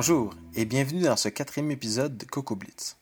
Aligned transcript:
Bonjour 0.00 0.32
et 0.54 0.64
bienvenue 0.64 1.02
dans 1.02 1.16
ce 1.16 1.28
quatrième 1.28 1.72
épisode 1.72 2.16
de 2.16 2.24
Coco 2.24 2.54
Blitz. 2.54 2.96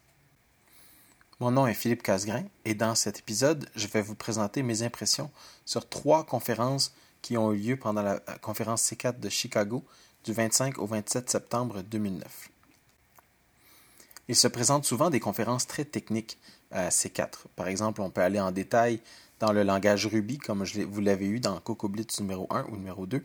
Mon 1.40 1.51
nom 1.51 1.67
est 1.67 1.74
Philippe 1.74 2.03
Casgrain 2.03 2.45
et 2.65 2.74
dans 2.74 2.95
cet 2.95 3.19
épisode, 3.19 3.69
je 3.76 3.87
vais 3.87 4.01
vous 4.01 4.15
présenter 4.15 4.63
mes 4.63 4.81
impressions 4.81 5.31
sur 5.67 5.90
trois 5.90 6.24
conférences 6.24 6.95
qui 7.21 7.37
ont 7.37 7.53
eu 7.53 7.59
lieu 7.59 7.77
pendant 7.77 8.01
la 8.01 8.19
conférence 8.40 8.82
C4 8.90 9.21
de 9.21 9.28
Chicago 9.28 9.85
du 10.24 10.32
25 10.32 10.78
au 10.78 10.87
27 10.87 11.28
septembre 11.28 11.82
2009. 11.82 12.49
Il 14.28 14.35
se 14.35 14.49
présente 14.49 14.87
souvent 14.87 15.10
des 15.10 15.21
conférences 15.21 15.67
très 15.67 15.85
techniques 15.85 16.38
à 16.70 16.88
C4. 16.88 17.41
Par 17.56 17.69
exemple, 17.69 18.01
on 18.01 18.09
peut 18.09 18.23
aller 18.23 18.41
en 18.41 18.52
détail 18.52 19.00
dans 19.38 19.52
le 19.52 19.64
langage 19.64 20.06
Ruby, 20.06 20.38
comme 20.38 20.64
vous 20.64 21.00
l'avez 21.02 21.27
eu 21.27 21.41
dans 21.41 21.60
Coco 21.60 21.91
Blitz 21.91 22.20
numéro 22.20 22.47
1 22.48 22.64
ou 22.70 22.77
numéro 22.78 23.05
2. 23.05 23.22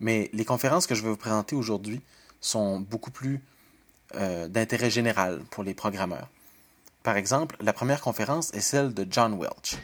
Mais 0.00 0.30
les 0.32 0.46
conférences 0.46 0.86
que 0.86 0.94
je 0.94 1.02
vais 1.02 1.10
vous 1.10 1.18
présenter 1.18 1.54
aujourd'hui 1.54 2.00
sont 2.40 2.80
beaucoup 2.80 3.10
plus 3.10 3.40
euh, 4.16 4.48
d'intérêt 4.48 4.90
général 4.90 5.40
pour 5.50 5.62
les 5.62 5.74
programmeurs. 5.74 6.28
Par 7.02 7.16
exemple, 7.16 7.56
la 7.60 7.72
première 7.72 8.00
conférence 8.00 8.52
est 8.52 8.60
celle 8.60 8.92
de 8.92 9.06
John 9.08 9.38
Welch. 9.38 9.78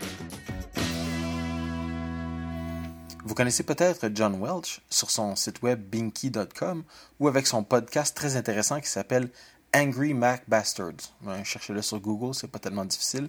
Vous 3.24 3.34
connaissez 3.34 3.62
peut-être 3.62 4.10
John 4.14 4.40
Welch 4.40 4.80
sur 4.90 5.10
son 5.10 5.34
site 5.34 5.62
web 5.62 5.80
binky.com 5.80 6.84
ou 7.18 7.28
avec 7.28 7.46
son 7.46 7.64
podcast 7.64 8.16
très 8.16 8.36
intéressant 8.36 8.80
qui 8.80 8.88
s'appelle 8.88 9.30
Angry 9.74 10.14
Mac 10.14 10.44
Bastards. 10.48 11.12
Cherchez-le 11.44 11.82
sur 11.82 12.00
Google, 12.00 12.34
c'est 12.34 12.50
pas 12.50 12.58
tellement 12.58 12.84
difficile. 12.84 13.28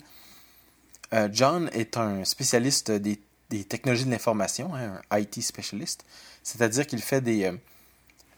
Euh, 1.13 1.29
John 1.31 1.69
est 1.73 1.97
un 1.97 2.25
spécialiste 2.25 2.91
des, 2.91 3.19
technologies 3.63 4.05
de 4.05 4.11
l'information, 4.11 4.75
hein, 4.75 4.99
un 5.09 5.19
IT 5.19 5.41
spécialiste, 5.41 6.05
c'est-à-dire 6.43 6.85
qu'il 6.85 7.01
fait 7.01 7.21
des, 7.21 7.45
euh, 7.45 7.57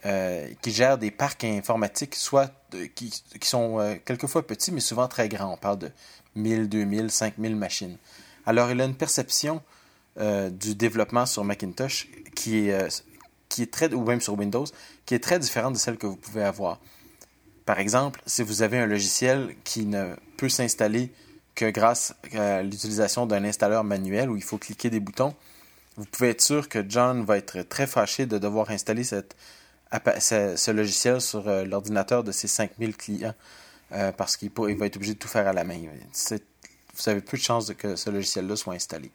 euh, 0.06 0.48
qui 0.62 0.72
gère 0.72 0.98
des 0.98 1.12
parcs 1.12 1.44
informatiques, 1.44 2.16
soit 2.16 2.52
qui, 2.96 3.12
sont 3.42 3.80
euh, 3.80 3.96
quelquefois 4.06 4.48
petits, 4.48 4.72
mais 4.72 4.80
souvent 4.80 5.10
très 5.10 5.28
grands. 5.28 5.54
On 5.54 5.58
parle 5.58 5.80
de 5.80 5.92
1000, 6.36 6.70
2000, 6.70 7.12
5000 7.12 7.56
machines. 7.56 7.98
Alors, 8.46 8.72
il 8.72 8.80
a 8.80 8.86
une 8.86 8.96
perception 8.96 9.62
euh, 10.18 10.50
du 10.50 10.76
développement 10.76 11.26
sur 11.26 11.44
Macintosh 11.44 12.08
qui 12.34 12.70
est, 12.70 13.04
qui 13.50 13.64
est 13.64 13.72
très, 13.74 13.94
ou 13.94 14.06
même 14.06 14.22
sur 14.22 14.38
Windows, 14.40 14.66
qui 15.06 15.16
est 15.16 15.20
très 15.20 15.38
différente 15.38 15.74
de 15.74 15.80
celle 15.80 15.98
que 15.98 16.08
vous 16.08 16.16
pouvez 16.16 16.44
avoir. 16.44 16.80
Par 17.66 17.80
exemple, 17.80 18.22
si 18.26 18.42
vous 18.42 18.62
avez 18.62 18.78
un 18.78 18.86
logiciel 18.86 19.54
qui 19.66 19.86
ne 19.86 20.16
peut 20.38 20.50
s'installer 20.50 21.12
que 21.56 21.70
grâce 21.70 22.16
à 22.34 22.64
l'utilisation 22.64 23.26
d'un 23.26 23.44
installeur 23.44 23.84
manuel 23.84 24.30
où 24.30 24.38
il 24.38 24.44
faut 24.44 24.58
cliquer 24.58 24.90
des 24.90 25.02
boutons, 25.02 25.36
vous 25.98 26.06
pouvez 26.06 26.30
être 26.30 26.42
sûr 26.42 26.70
que 26.70 26.86
John 26.88 27.26
va 27.26 27.38
être 27.38 27.64
très 27.64 27.86
fâché 27.86 28.26
de 28.26 28.38
devoir 28.38 28.70
installer 28.70 29.04
cette, 29.04 29.36
ce, 29.92 30.72
logiciel 30.72 31.22
sur 31.22 31.48
euh, 31.48 31.66
l'ordinateur 31.66 32.24
de 32.24 32.32
ses 32.32 32.48
5000 32.48 32.96
clients 32.96 33.34
euh, 33.92 34.12
parce 34.12 34.38
qu'il 34.38 34.52
va 34.52 34.86
être 34.86 34.96
obligé 34.96 35.14
de 35.14 35.20
tout 35.20 35.28
faire 35.28 35.48
à 35.48 35.54
la 35.54 35.64
main. 35.64 35.80
Vous 35.80 37.10
avez 37.10 37.22
peu 37.22 37.38
de 37.38 37.42
chances 37.42 37.74
que 37.74 37.96
ce 37.96 38.10
logiciel-là 38.10 38.56
soit 38.56 38.74
installé. 38.74 39.12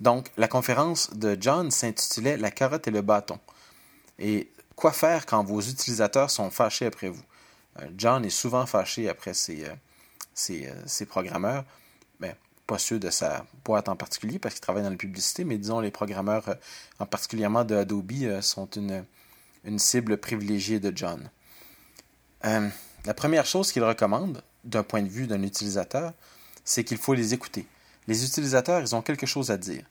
Donc, 0.00 0.30
la 0.36 0.48
conférence 0.48 1.12
de 1.14 1.36
John 1.40 1.70
s'intitulait 1.70 2.36
La 2.36 2.50
carotte 2.50 2.88
et 2.88 2.90
le 2.90 3.02
bâton. 3.02 3.38
Et 4.18 4.50
quoi 4.74 4.92
faire 4.92 5.26
quand 5.26 5.44
vos 5.44 5.60
utilisateurs 5.60 6.30
sont 6.30 6.50
fâchés 6.50 6.86
après 6.86 7.08
vous? 7.08 7.22
Euh, 7.80 7.86
John 7.96 8.24
est 8.24 8.30
souvent 8.30 8.66
fâché 8.66 9.08
après 9.08 9.34
ses, 9.34 9.68
programmeurs, 11.06 11.64
mais 12.18 12.34
pas 12.66 12.78
ceux 12.78 12.98
de 12.98 13.10
sa 13.10 13.46
boîte 13.64 13.88
en 13.88 13.94
particulier 13.94 14.40
parce 14.40 14.54
qu'il 14.54 14.62
travaille 14.62 14.82
dans 14.82 14.90
la 14.90 14.96
publicité, 14.96 15.44
mais 15.44 15.58
disons 15.58 15.78
les 15.78 15.92
programmeurs, 15.92 16.56
en 16.98 17.06
particulièrement 17.06 17.64
de 17.64 17.76
Adobe, 17.76 18.40
sont 18.40 18.68
une, 18.70 19.04
une 19.64 19.78
cible 19.78 20.16
privilégiée 20.18 20.80
de 20.80 20.92
John. 20.94 21.30
Euh, 22.44 22.68
la 23.04 23.14
première 23.14 23.46
chose 23.46 23.72
qu'il 23.72 23.82
recommande, 23.82 24.42
d'un 24.64 24.82
point 24.82 25.02
de 25.02 25.08
vue 25.08 25.26
d'un 25.26 25.42
utilisateur, 25.42 26.12
c'est 26.64 26.84
qu'il 26.84 26.98
faut 26.98 27.14
les 27.14 27.34
écouter. 27.34 27.66
Les 28.06 28.24
utilisateurs, 28.24 28.80
ils 28.80 28.94
ont 28.94 29.02
quelque 29.02 29.26
chose 29.26 29.50
à 29.50 29.56
dire. 29.56 29.84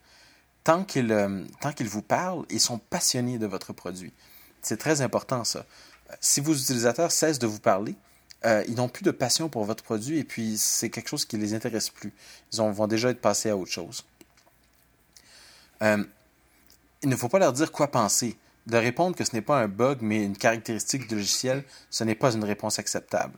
Tant 0.64 0.84
qu'ils 0.84 1.12
euh, 1.12 1.44
vous 1.82 2.02
parlent, 2.02 2.46
ils 2.50 2.60
sont 2.60 2.78
passionnés 2.78 3.38
de 3.38 3.48
votre 3.48 3.74
produit. 3.74 4.14
C'est 4.62 4.78
très 4.78 5.02
important, 5.02 5.44
ça. 5.44 5.66
Si 6.22 6.40
vos 6.40 6.54
utilisateurs 6.54 7.12
cessent 7.12 7.40
de 7.40 7.48
vous 7.48 7.60
parler, 7.60 7.96
euh, 8.46 8.64
ils 8.68 8.76
n'ont 8.76 8.90
plus 8.90 9.04
de 9.04 9.12
passion 9.12 9.50
pour 9.50 9.66
votre 9.66 9.84
produit 9.84 10.20
et 10.20 10.24
puis 10.24 10.58
c'est 10.58 10.90
quelque 10.90 11.10
chose 11.10 11.26
qui 11.26 11.38
ne 11.38 11.42
les 11.42 11.54
intéresse 11.54 11.90
plus. 11.90 12.14
Ils 12.52 12.60
vont 12.60 12.88
déjà 12.88 13.10
être 13.10 13.22
passés 13.22 13.50
à 13.50 13.58
autre 13.58 13.72
chose. 13.72 14.06
il 15.82 17.10
ne 17.10 17.16
faut 17.16 17.30
pas 17.30 17.40
leur 17.40 17.52
dire 17.52 17.72
quoi 17.72 17.90
penser 17.90 18.38
de 18.68 18.78
répondre 18.78 19.16
que 19.16 19.24
ce 19.24 19.36
n'est 19.36 19.42
pas 19.42 19.60
un 19.60 19.68
bug 19.68 20.00
mais 20.02 20.24
une 20.24 20.38
caractéristique 20.38 21.08
du 21.08 21.16
logiciel, 21.16 21.64
ce 21.90 22.04
n'est 22.04 22.16
pas 22.16 22.34
une 22.34 22.44
réponse 22.44 22.80
acceptable. 22.80 23.38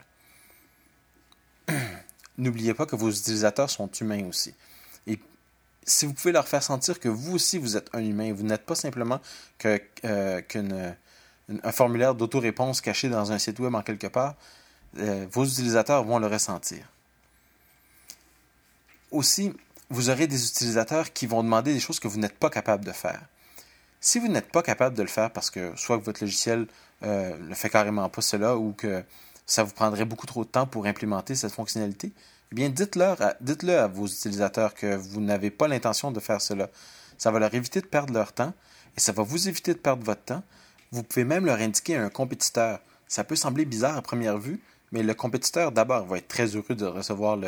N'oubliez 2.37 2.73
pas 2.73 2.85
que 2.85 2.95
vos 2.95 3.09
utilisateurs 3.09 3.69
sont 3.69 3.89
humains 3.91 4.25
aussi. 4.27 4.53
Et 5.07 5.19
si 5.83 6.05
vous 6.05 6.13
pouvez 6.13 6.31
leur 6.31 6.47
faire 6.47 6.63
sentir 6.63 6.99
que 6.99 7.09
vous 7.09 7.35
aussi 7.35 7.57
vous 7.57 7.77
êtes 7.77 7.89
un 7.93 8.03
humain, 8.03 8.33
vous 8.33 8.43
n'êtes 8.43 8.65
pas 8.65 8.75
simplement 8.75 9.19
qu'un 9.57 9.79
euh, 10.53 10.91
formulaire 11.71 12.13
d'autoréponse 12.15 12.81
caché 12.81 13.09
dans 13.09 13.31
un 13.31 13.39
site 13.39 13.59
web 13.59 13.73
en 13.73 13.81
quelque 13.81 14.07
part, 14.07 14.35
euh, 14.97 15.25
vos 15.31 15.45
utilisateurs 15.45 16.03
vont 16.03 16.19
le 16.19 16.27
ressentir. 16.27 16.85
Aussi, 19.11 19.53
vous 19.89 20.09
aurez 20.09 20.27
des 20.27 20.47
utilisateurs 20.47 21.13
qui 21.13 21.27
vont 21.27 21.43
demander 21.43 21.73
des 21.73 21.79
choses 21.79 21.99
que 21.99 22.07
vous 22.07 22.19
n'êtes 22.19 22.37
pas 22.37 22.49
capable 22.49 22.85
de 22.85 22.91
faire. 22.91 23.21
Si 24.05 24.19
vous 24.19 24.27
n'êtes 24.27 24.51
pas 24.51 24.61
capable 24.61 24.95
de 24.95 25.01
le 25.01 25.07
faire 25.07 25.31
parce 25.31 25.49
que 25.49 25.75
soit 25.75 25.97
que 25.97 26.03
votre 26.03 26.23
logiciel 26.23 26.67
ne 27.01 27.07
euh, 27.07 27.55
fait 27.55 27.71
carrément 27.71 28.07
pas 28.07 28.21
cela 28.21 28.55
ou 28.55 28.71
que 28.71 29.03
ça 29.47 29.63
vous 29.63 29.73
prendrait 29.73 30.05
beaucoup 30.05 30.27
trop 30.27 30.45
de 30.45 30.49
temps 30.49 30.67
pour 30.67 30.85
implémenter 30.85 31.33
cette 31.33 31.53
fonctionnalité, 31.53 32.11
eh 32.51 32.55
bien 32.55 32.69
dites-le 32.69 33.03
à, 33.03 33.35
dites 33.41 33.63
à 33.67 33.88
vos 33.88 34.05
utilisateurs 34.05 34.75
que 34.75 34.95
vous 34.95 35.21
n'avez 35.21 35.49
pas 35.49 35.67
l'intention 35.67 36.11
de 36.11 36.19
faire 36.19 36.39
cela. 36.39 36.69
Ça 37.17 37.31
va 37.31 37.39
leur 37.39 37.51
éviter 37.55 37.81
de 37.81 37.88
perdre 37.88 38.13
leur 38.13 38.31
temps 38.31 38.53
et 38.95 38.99
ça 38.99 39.11
va 39.11 39.23
vous 39.23 39.49
éviter 39.49 39.73
de 39.73 39.79
perdre 39.79 40.03
votre 40.03 40.23
temps. 40.23 40.43
Vous 40.91 41.01
pouvez 41.01 41.25
même 41.25 41.47
leur 41.47 41.57
indiquer 41.57 41.95
un 41.95 42.09
compétiteur. 42.09 42.81
Ça 43.07 43.23
peut 43.23 43.35
sembler 43.35 43.66
bizarre 43.66 43.97
à 43.97 44.03
première 44.03 44.37
vue, 44.37 44.61
mais 44.91 45.01
le 45.01 45.16
compétiteur 45.16 45.72
d'abord 45.72 46.05
va 46.05 46.19
être 46.19 46.27
très 46.27 46.55
heureux 46.55 46.75
de 46.75 46.85
recevoir 46.85 47.39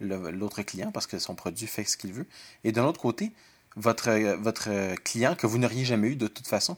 l'autre 0.00 0.62
client 0.62 0.90
parce 0.90 1.06
que 1.06 1.20
son 1.20 1.36
produit 1.36 1.68
fait 1.68 1.84
ce 1.84 1.96
qu'il 1.96 2.12
veut. 2.12 2.26
Et 2.64 2.72
d'un 2.72 2.84
autre 2.84 3.00
côté, 3.00 3.32
votre, 3.76 4.10
votre 4.36 4.94
client 5.02 5.34
que 5.34 5.46
vous 5.46 5.58
n'auriez 5.58 5.84
jamais 5.84 6.08
eu 6.08 6.16
de 6.16 6.26
toute 6.28 6.46
façon 6.46 6.76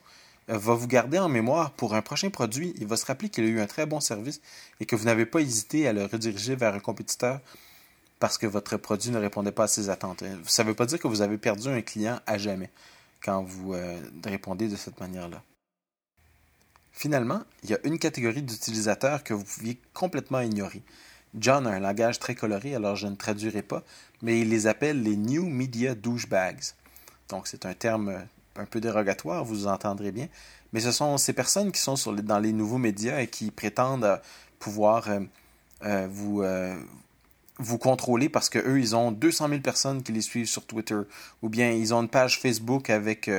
euh, 0.48 0.58
va 0.58 0.74
vous 0.74 0.86
garder 0.86 1.18
en 1.18 1.28
mémoire 1.28 1.72
pour 1.72 1.94
un 1.94 2.02
prochain 2.02 2.30
produit. 2.30 2.74
Il 2.78 2.86
va 2.86 2.96
se 2.96 3.06
rappeler 3.06 3.28
qu'il 3.28 3.44
a 3.44 3.48
eu 3.48 3.60
un 3.60 3.66
très 3.66 3.86
bon 3.86 4.00
service 4.00 4.40
et 4.80 4.86
que 4.86 4.96
vous 4.96 5.04
n'avez 5.04 5.26
pas 5.26 5.40
hésité 5.40 5.88
à 5.88 5.92
le 5.92 6.04
rediriger 6.04 6.56
vers 6.56 6.74
un 6.74 6.80
compétiteur 6.80 7.40
parce 8.18 8.38
que 8.38 8.46
votre 8.46 8.76
produit 8.76 9.10
ne 9.10 9.18
répondait 9.18 9.52
pas 9.52 9.64
à 9.64 9.68
ses 9.68 9.90
attentes. 9.90 10.24
Ça 10.46 10.62
ne 10.62 10.68
veut 10.68 10.74
pas 10.74 10.86
dire 10.86 10.98
que 10.98 11.08
vous 11.08 11.20
avez 11.20 11.36
perdu 11.36 11.68
un 11.68 11.82
client 11.82 12.20
à 12.26 12.38
jamais 12.38 12.70
quand 13.22 13.42
vous 13.42 13.74
euh, 13.74 13.98
répondez 14.24 14.68
de 14.68 14.76
cette 14.76 14.98
manière-là. 15.00 15.42
Finalement, 16.92 17.42
il 17.62 17.70
y 17.70 17.74
a 17.74 17.78
une 17.84 17.98
catégorie 17.98 18.42
d'utilisateurs 18.42 19.22
que 19.22 19.34
vous 19.34 19.44
pouviez 19.44 19.78
complètement 19.92 20.40
ignorer. 20.40 20.82
John 21.38 21.66
a 21.66 21.70
un 21.70 21.80
langage 21.80 22.18
très 22.18 22.34
coloré, 22.34 22.74
alors 22.74 22.96
je 22.96 23.06
ne 23.06 23.16
traduirai 23.16 23.60
pas, 23.60 23.82
mais 24.22 24.40
il 24.40 24.48
les 24.48 24.66
appelle 24.66 25.02
les 25.02 25.16
New 25.16 25.44
Media 25.46 25.94
Douchebags. 25.94 26.72
Donc, 27.28 27.46
c'est 27.46 27.66
un 27.66 27.74
terme 27.74 28.08
euh, 28.08 28.18
un 28.56 28.64
peu 28.64 28.80
dérogatoire, 28.80 29.44
vous 29.44 29.66
entendrez 29.66 30.12
bien. 30.12 30.28
Mais 30.72 30.80
ce 30.80 30.92
sont 30.92 31.16
ces 31.18 31.32
personnes 31.32 31.72
qui 31.72 31.80
sont 31.80 31.94
dans 32.12 32.38
les 32.38 32.52
nouveaux 32.52 32.78
médias 32.78 33.20
et 33.20 33.28
qui 33.28 33.50
prétendent 33.50 34.04
euh, 34.04 34.16
pouvoir 34.58 35.08
euh, 35.84 36.06
vous, 36.10 36.42
vous 37.58 37.78
contrôler 37.78 38.28
parce 38.28 38.48
qu'eux, 38.48 38.80
ils 38.80 38.96
ont 38.96 39.12
200 39.12 39.48
000 39.48 39.60
personnes 39.60 40.02
qui 40.02 40.12
les 40.12 40.22
suivent 40.22 40.46
sur 40.46 40.64
Twitter. 40.66 40.98
Ou 41.42 41.48
bien 41.48 41.70
ils 41.70 41.92
ont 41.92 42.02
une 42.02 42.08
page 42.08 42.40
Facebook 42.40 42.88
avec 42.88 43.30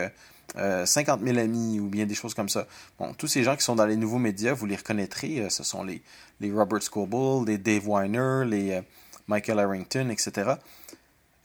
50 0.56 1.22
000 1.24 1.38
amis 1.40 1.80
ou 1.80 1.88
bien 1.88 2.06
des 2.06 2.14
choses 2.14 2.36
comme 2.36 2.50
ça. 2.50 2.68
Bon, 3.00 3.14
tous 3.14 3.28
ces 3.28 3.44
gens 3.44 3.56
qui 3.56 3.64
sont 3.64 3.76
dans 3.76 3.88
les 3.88 3.96
nouveaux 3.96 4.20
médias, 4.20 4.54
vous 4.54 4.68
les 4.68 4.76
reconnaîtrez. 4.76 5.50
ce 5.50 5.64
sont 5.64 5.84
les, 5.84 6.04
les 6.40 6.52
Robert 6.52 6.84
Scoble, 6.84 7.48
les 7.48 7.58
Dave 7.58 7.88
Weiner, 7.88 8.46
les 8.46 8.82
Michael 9.28 9.60
Harrington, 9.60 10.10
etc. 10.10 10.54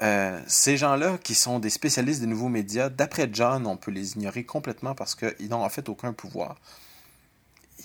Euh, 0.03 0.41
ces 0.49 0.77
gens-là, 0.77 1.17
qui 1.19 1.35
sont 1.35 1.61
des 1.61 1.71
spécialistes 1.71 2.21
des 2.21 2.27
nouveaux 2.27 2.49
médias, 2.49 2.89
d'après 2.89 3.29
John, 3.33 3.67
on 3.67 3.77
peut 3.77 3.93
les 3.93 4.15
ignorer 4.15 4.45
complètement 4.45 4.95
parce 4.95 5.15
qu'ils 5.15 5.49
n'ont 5.49 5.63
en 5.63 5.69
fait 5.69 5.89
aucun 5.89 6.13
pouvoir. 6.13 6.57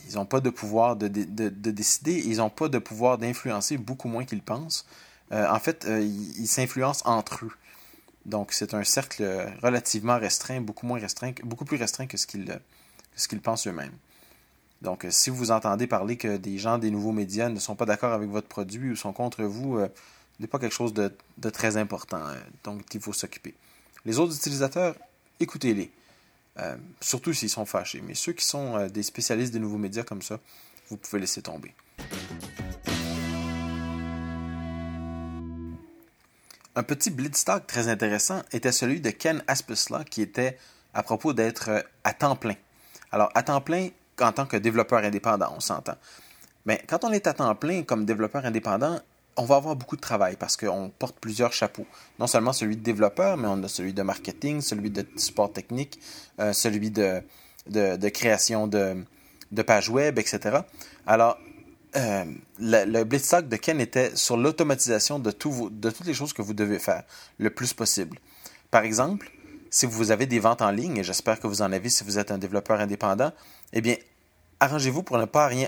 Ils 0.10 0.16
n'ont 0.16 0.26
pas 0.26 0.40
de 0.40 0.50
pouvoir 0.50 0.96
de, 0.96 1.08
décider, 1.08 2.24
ils 2.26 2.38
n'ont 2.38 2.50
pas 2.50 2.70
de 2.70 2.80
pouvoir 2.80 3.20
d'influencer, 3.20 3.78
beaucoup 3.78 4.08
moins 4.08 4.26
qu'ils 4.26 4.42
pensent. 4.42 4.88
Euh, 5.32 5.48
en 5.50 5.60
fait, 5.60 5.86
euh, 5.86 6.02
ils 6.02 6.48
s'influencent 6.48 7.04
entre 7.06 7.46
eux. 7.46 7.52
Donc, 8.26 8.52
c'est 8.52 8.74
un 8.74 8.84
cercle 8.84 9.24
relativement 9.62 10.18
restreint, 10.18 10.60
beaucoup, 10.60 10.86
moins 10.86 11.00
restreint, 11.00 11.34
beaucoup 11.44 11.66
plus 11.66 11.78
restreint 11.78 12.08
que 12.08 12.18
ce 12.18 12.26
qu'ils 12.26 13.42
pensent 13.42 13.68
eux-mêmes. 13.68 13.94
Donc, 14.82 15.06
si 15.10 15.30
vous 15.30 15.52
entendez 15.52 15.88
parler 15.88 16.18
que 16.18 16.38
des 16.38 16.58
gens 16.58 16.78
des 16.78 16.92
nouveaux 16.92 17.14
médias 17.14 17.50
ne 17.50 17.60
sont 17.60 17.76
pas 17.76 17.86
d'accord 17.86 18.12
avec 18.12 18.30
votre 18.30 18.48
produit 18.48 18.92
ou 18.92 18.96
sont 18.96 19.14
contre 19.14 19.44
vous, 19.44 19.80
n'est 20.40 20.48
pas 20.48 20.60
quelque 20.60 20.74
chose 20.74 20.94
de, 20.94 21.12
très 21.50 21.78
important, 21.78 22.18
hein, 22.18 22.38
donc 22.64 22.94
il 22.94 23.02
faut 23.02 23.14
s'occuper. 23.14 23.54
Les 24.06 24.20
autres 24.20 24.36
utilisateurs, 24.36 24.96
écoutez-les. 25.40 25.92
surtout 27.02 27.34
s'ils 27.34 27.50
sont 27.50 27.66
fâchés. 27.66 28.02
Mais 28.02 28.16
ceux 28.16 28.34
qui 28.34 28.46
sont 28.46 28.88
des 28.88 29.04
spécialistes 29.04 29.54
des 29.54 29.60
nouveaux 29.60 29.78
médias 29.78 30.04
comme 30.04 30.22
ça, 30.22 30.40
vous 30.90 30.98
pouvez 30.98 31.20
laisser 31.20 31.42
tomber. 31.42 31.74
Un 36.78 36.84
petit 36.84 37.10
blitztalk 37.10 37.66
très 37.66 37.88
intéressant 37.88 38.44
était 38.52 38.72
celui 38.72 39.02
de 39.02 39.10
Ken 39.10 39.44
Aspesla 39.48 40.04
qui 40.04 40.22
était 40.22 40.60
à 40.94 41.02
propos 41.02 41.34
d'être 41.34 41.70
euh, 41.70 41.82
à 42.04 42.14
temps 42.14 42.36
plein. 42.36 42.54
Alors, 43.12 43.32
à 43.34 43.42
temps 43.42 43.62
plein 43.62 43.90
en 44.22 44.32
tant 44.32 44.46
que 44.46 44.58
développeur 44.58 45.04
indépendant, 45.04 45.52
on 45.58 45.60
s'entend. 45.60 45.96
Mais 46.68 46.84
quand 46.88 47.04
on 47.04 47.12
est 47.12 47.26
à 47.26 47.34
temps 47.34 47.56
plein 47.56 47.82
comme 47.82 48.06
développeur 48.06 48.46
indépendant, 48.46 49.00
on 49.38 49.46
va 49.46 49.56
avoir 49.56 49.76
beaucoup 49.76 49.96
de 49.96 50.02
travail 50.02 50.36
parce 50.36 50.58
qu'on 50.58 50.92
porte 50.98 51.18
plusieurs 51.20 51.54
chapeaux. 51.54 51.86
Non 52.20 52.28
seulement 52.28 52.54
celui 52.54 52.76
de 52.76 52.82
développeur, 52.82 53.38
mais 53.38 53.48
on 53.48 53.62
a 53.64 53.68
celui 53.68 53.94
de 53.94 54.02
marketing, 54.02 54.62
celui 54.62 54.90
de 54.90 55.06
support 55.16 55.54
technique, 55.54 56.00
euh, 56.40 56.54
celui 56.54 56.92
de, 56.92 57.22
création 58.10 58.68
de, 58.68 59.04
pages 59.66 59.90
web, 59.90 60.18
etc. 60.20 60.60
Alors, 61.06 61.38
euh, 61.96 62.26
le, 62.60 62.86
le 62.86 63.04
Blitztalk 63.04 63.48
de 63.48 63.56
Ken 63.56 63.80
était 63.80 64.16
sur 64.16 64.38
l'automatisation 64.38 65.20
de, 65.20 65.30
de 65.30 65.90
toutes 65.90 66.06
les 66.06 66.14
choses 66.14 66.34
que 66.34 66.42
vous 66.42 66.54
devez 66.54 66.80
faire 66.80 67.04
le 67.38 67.50
plus 67.50 67.74
possible. 67.74 68.20
Par 68.72 68.84
exemple, 68.84 69.32
si 69.70 69.86
vous 69.86 70.12
avez 70.12 70.26
des 70.26 70.40
ventes 70.40 70.62
en 70.62 70.72
ligne, 70.72 70.98
et 70.98 71.04
j'espère 71.04 71.40
que 71.40 71.48
vous 71.48 71.62
en 71.62 71.72
avez 71.72 71.90
si 71.90 72.04
vous 72.04 72.20
êtes 72.20 72.32
un 72.32 72.38
développeur 72.38 72.80
indépendant, 72.80 73.32
eh 73.74 73.82
bien, 73.82 73.96
arrangez-vous 74.60 75.04
pour 75.04 75.18
ne 75.18 75.26
pas 75.26 75.48
rien, 75.48 75.68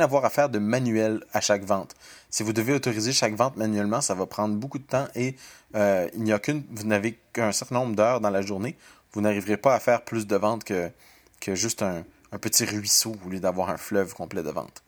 avoir 0.00 0.24
à 0.24 0.30
faire 0.30 0.48
de 0.48 0.58
manuel 0.58 1.24
à 1.32 1.40
chaque 1.40 1.64
vente. 1.64 1.94
Si 2.30 2.42
vous 2.42 2.52
devez 2.52 2.72
autoriser 2.72 3.12
chaque 3.12 3.34
vente 3.34 3.56
manuellement, 3.56 4.00
ça 4.00 4.14
va 4.14 4.26
prendre 4.26 4.54
beaucoup 4.54 4.78
de 4.78 4.84
temps 4.84 5.08
et 5.14 5.36
euh, 5.74 6.08
il 6.14 6.22
n'y 6.22 6.32
a 6.32 6.38
qu'une, 6.38 6.64
vous 6.70 6.86
n'avez 6.86 7.18
qu'un 7.32 7.52
certain 7.52 7.76
nombre 7.76 7.96
d'heures 7.96 8.20
dans 8.20 8.30
la 8.30 8.42
journée. 8.42 8.76
Vous 9.12 9.20
n'arriverez 9.20 9.56
pas 9.56 9.74
à 9.74 9.80
faire 9.80 10.02
plus 10.02 10.26
de 10.26 10.36
ventes 10.36 10.64
que, 10.64 10.90
juste 11.54 11.82
un, 11.82 12.04
un 12.32 12.38
petit 12.38 12.64
ruisseau 12.64 13.16
au 13.26 13.28
lieu 13.28 13.40
d'avoir 13.40 13.70
un 13.70 13.76
fleuve 13.76 14.14
complet 14.14 14.42
de 14.42 14.50
ventes. 14.50 14.82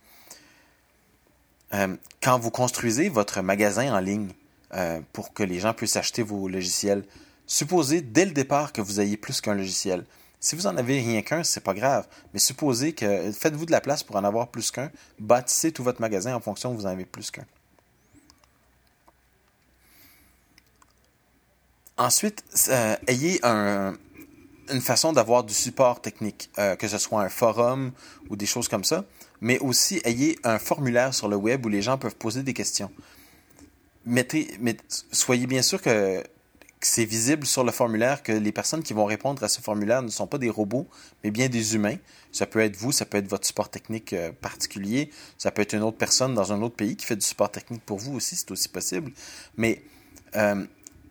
Euh, 1.75 1.97
quand 2.23 2.39
vous 2.39 2.51
construisez 2.51 3.09
votre 3.09 3.41
magasin 3.41 3.95
en 3.95 4.01
ligne 4.01 4.29
euh, 4.75 5.01
pour 5.13 5.33
que 5.33 5.43
les 5.43 5.59
gens 5.59 5.73
puissent 5.73 5.97
acheter 5.97 6.23
vos 6.23 6.49
logiciels, 6.49 7.05
supposez 7.47 8.01
dès 8.01 8.25
le 8.25 8.33
départ 8.33 8.73
que 8.73 8.81
vous 8.81 9.01
ayez 9.01 9.17
plus 9.17 9.41
qu'un 9.41 9.55
logiciel. 9.55 10.05
Si 10.43 10.55
vous 10.55 10.67
en 10.67 10.77
avez 10.77 11.01
rien 11.01 11.23
qu'un, 11.23 11.43
c'est 11.43 11.63
pas 11.63 11.73
grave, 11.73 12.07
mais 12.35 12.39
supposez 12.39 12.93
que 12.93 13.33
faites-vous 13.33 13.65
de 13.65 13.71
la 13.71 13.81
place 13.81 14.03
pour 14.03 14.17
en 14.17 14.25
avoir 14.25 14.49
plus 14.49 14.71
qu'un, 14.71 14.91
bâtissez 15.19 15.73
tout 15.73 15.83
votre 15.83 16.03
magasin 16.03 16.35
en 16.35 16.41
fonction 16.41 16.73
que 16.73 16.77
vous 16.77 16.87
en 16.87 16.91
avez 16.91 17.07
plus 17.07 17.31
qu'un. 17.31 17.47
Ensuite, 21.97 22.45
euh, 22.69 22.97
ayez 23.07 23.41
une 23.45 24.81
façon 24.81 25.15
d'avoir 25.15 25.45
du 25.45 25.55
support 25.55 26.03
technique, 26.03 26.51
que 26.79 26.89
ce 26.89 26.99
soit 26.99 27.23
un 27.23 27.31
forum 27.31 27.93
ou 28.29 28.37
des 28.37 28.47
choses 28.47 28.69
comme 28.69 28.85
ça 28.85 29.05
mais 29.43 29.59
aussi 29.59 30.01
ayez 30.05 30.39
un 30.45 30.59
formulaire 30.59 31.13
sur 31.13 31.29
le 31.29 31.37
web 31.37 31.67
où 31.67 31.69
les 31.69 31.83
gens 31.83 31.99
peuvent 31.99 32.15
poser 32.15 32.45
des 32.45 32.55
questions. 32.55 32.91
Mettez, 34.07 34.57
soyez 35.11 35.47
bien 35.47 35.63
sûr 35.63 35.83
que, 35.83 36.23
c'est 36.87 37.05
visible 37.05 37.47
sur 37.47 37.65
le 37.65 37.73
formulaire 37.73 38.23
que 38.23 38.33
les 38.33 38.53
personnes 38.53 38.83
qui 38.83 38.93
vont 38.93 39.05
répondre 39.05 39.43
à 39.43 39.49
ce 39.49 39.61
formulaire 39.61 40.03
ne 40.03 40.09
sont 40.09 40.27
pas 40.27 40.39
des 40.39 40.51
robots, 40.51 40.89
mais 41.23 41.31
bien 41.31 41.49
des 41.49 41.75
humains. 41.75 41.97
Ça 42.33 42.47
peut 42.47 42.61
être 42.61 42.77
vous, 42.77 42.93
ça 42.93 43.05
peut 43.05 43.19
être 43.19 43.29
votre 43.29 43.47
support 43.47 43.69
technique 43.69 44.13
euh, 44.13 44.33
particulier, 44.33 45.11
ça 45.39 45.51
peut 45.51 45.63
être 45.63 45.75
une 45.75 45.83
autre 45.83 45.99
personne 45.99 46.35
dans 46.35 46.53
un 46.53 46.61
autre 46.63 46.75
pays 46.75 46.97
qui 46.97 47.07
fait 47.07 47.17
du 47.17 47.25
support 47.25 47.51
technique 47.51 47.83
pour 47.85 47.99
vous 47.99 48.15
aussi, 48.15 48.37
c'est 48.37 48.51
aussi 48.51 48.69
possible. 48.69 49.13
Mais 49.57 49.83
euh, 50.37 50.65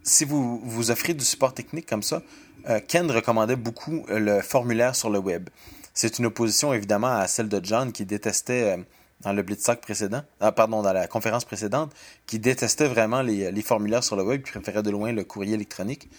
si 0.04 0.26
vous 0.26 0.60
vous 0.64 0.92
offrez 0.92 1.14
du 1.14 1.24
support 1.24 1.54
technique 1.54 1.86
comme 1.86 2.04
ça, 2.04 2.22
euh, 2.70 2.80
Ken 2.86 3.10
recommandait 3.10 3.56
beaucoup 3.56 4.06
le 4.10 4.42
formulaire 4.42 4.96
sur 4.96 5.10
le 5.10 5.20
web. 5.20 5.50
C'est 5.94 6.20
une 6.20 6.26
opposition 6.26 6.74
évidemment 6.74 7.16
à 7.16 7.28
celle 7.28 7.50
de 7.50 7.60
John 7.64 7.92
qui 7.92 8.06
détestait 8.06 8.78
dans 9.22 9.34
le 9.34 9.42
Blitztalk 9.42 9.82
précédent, 9.82 10.24
ah, 10.40 10.52
pardon, 10.52 10.82
dans 10.82 10.94
la 10.94 11.08
conférence 11.08 11.46
précédente, 11.46 11.94
qui 12.26 12.40
détestait 12.40 12.88
vraiment 12.88 13.22
les, 13.22 13.62
formulaires 13.62 14.04
sur 14.04 14.16
le 14.16 14.24
web, 14.24 14.44
qui 14.44 14.52
préférait 14.52 14.84
de 14.84 14.90
loin 14.90 15.12
le 15.12 15.24
courrier 15.24 15.54
électronique. 15.54 16.10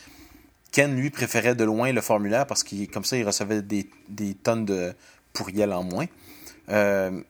Ken, 0.71 0.95
lui, 0.95 1.11
préférait 1.11 1.55
de 1.55 1.65
loin 1.65 1.93
le 1.93 2.01
formulaire 2.01 2.47
parce 2.47 2.65
que 2.65 2.91
comme 2.91 3.05
ça, 3.05 3.17
il 3.17 3.27
recevait 3.27 3.63
des, 3.63 3.87
tonnes 4.43 4.65
de 4.65 4.95
pourriels 5.33 5.73
en 5.73 5.83
moins. 5.83 6.07
Euh, 6.71 7.21